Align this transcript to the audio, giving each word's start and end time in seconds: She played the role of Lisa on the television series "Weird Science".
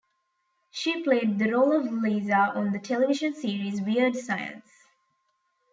She 0.71 1.03
played 1.03 1.37
the 1.37 1.51
role 1.51 1.71
of 1.79 1.91
Lisa 1.93 2.35
on 2.55 2.71
the 2.71 2.79
television 2.79 3.35
series 3.35 3.81
"Weird 3.83 4.15
Science". 4.15 4.87